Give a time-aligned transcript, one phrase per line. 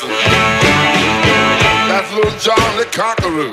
[0.00, 0.08] Johnson.
[1.88, 3.50] That's little John the Conqueror.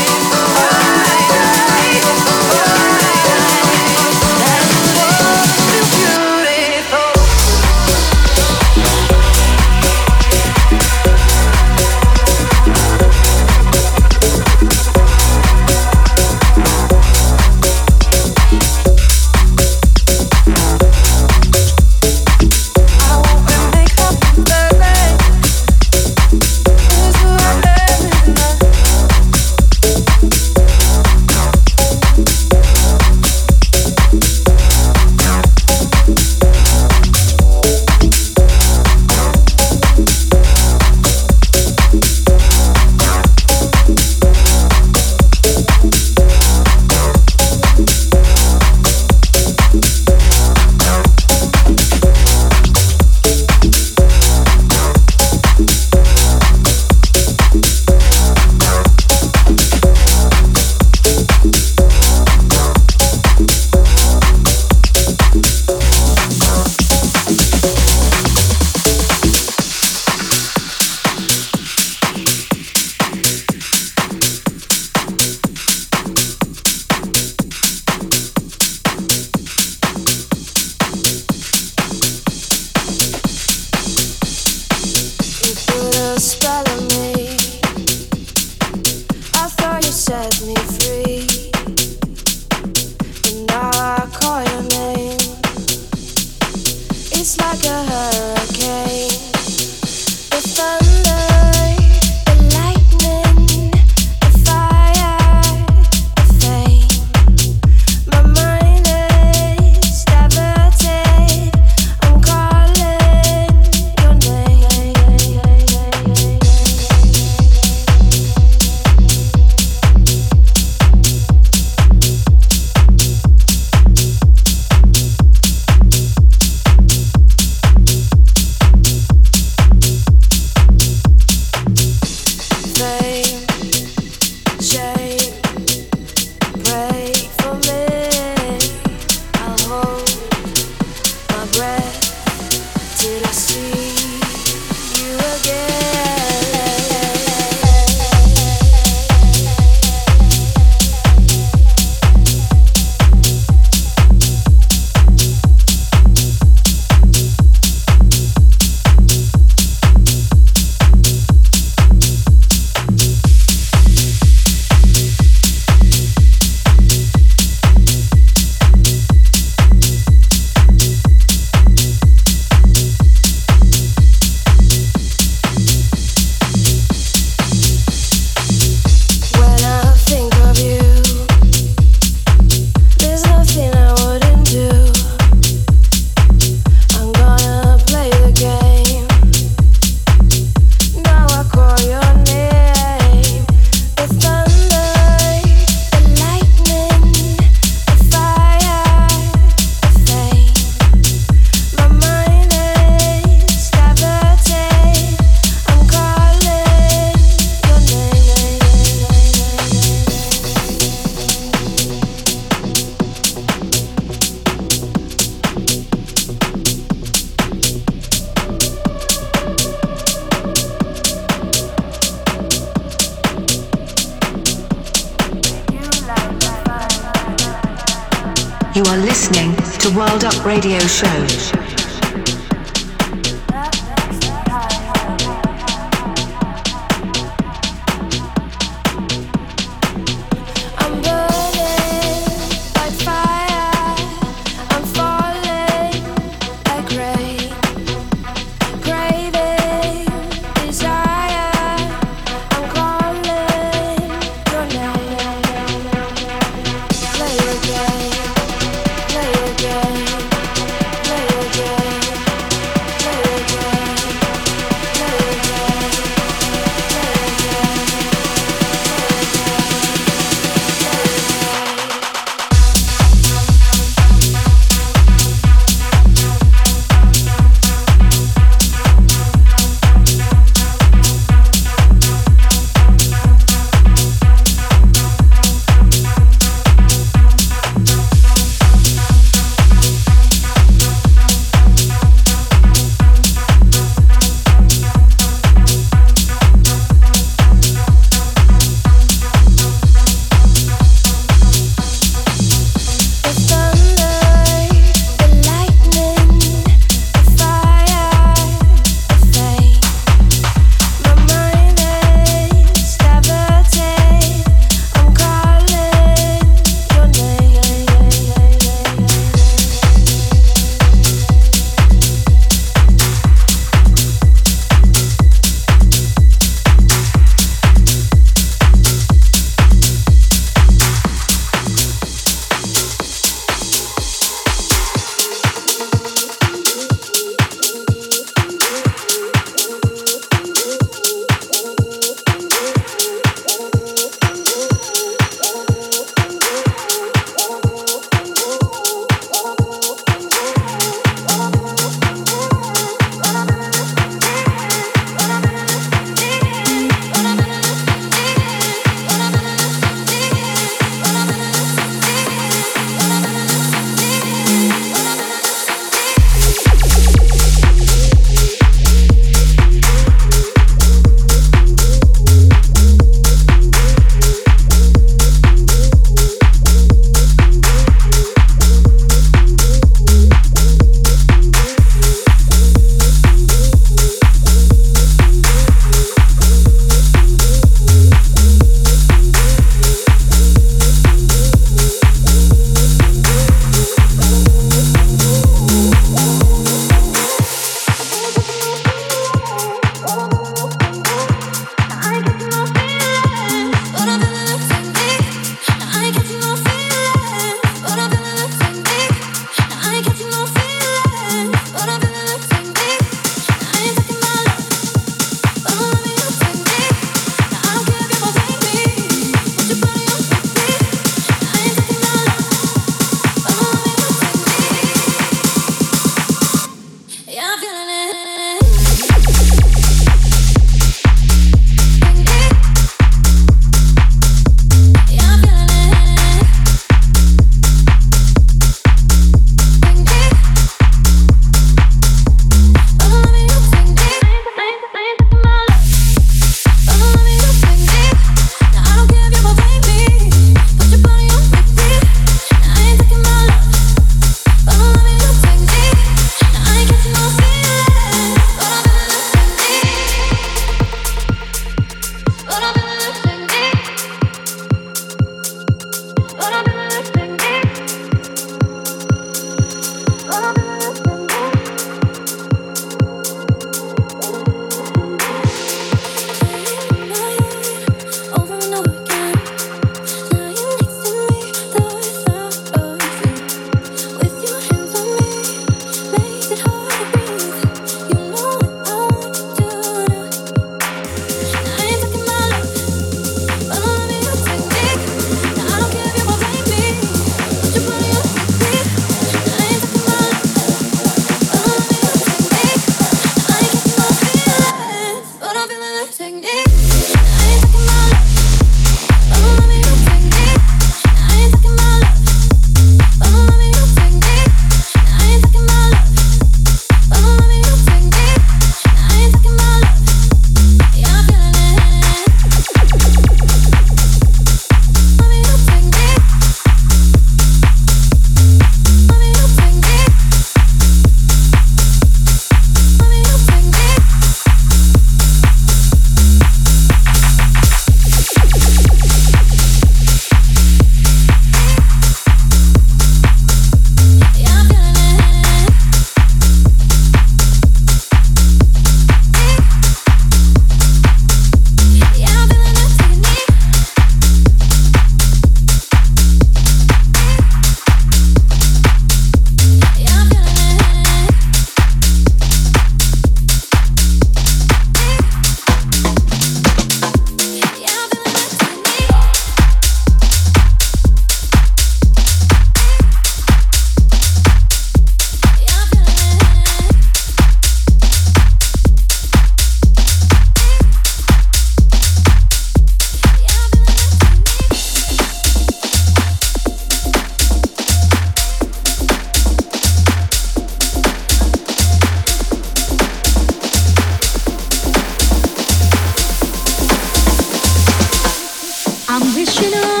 [599.43, 600.00] Krishna.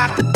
[0.00, 0.29] rock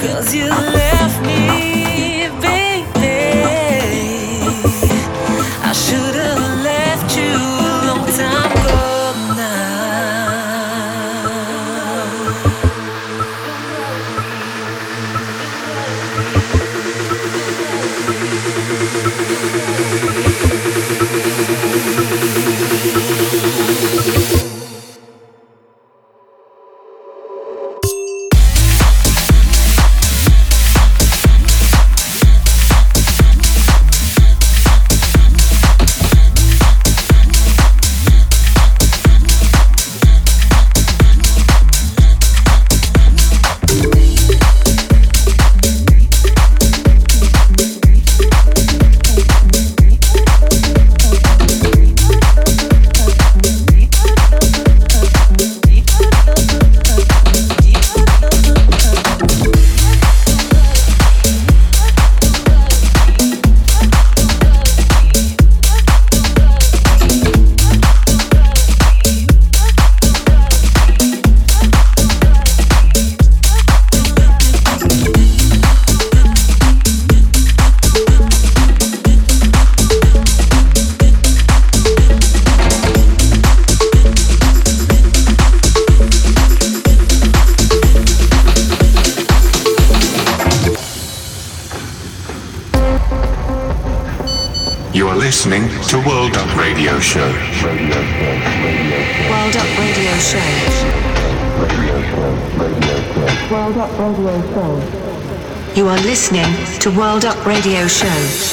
[0.00, 0.89] Cause you live
[107.44, 108.49] Radio Show.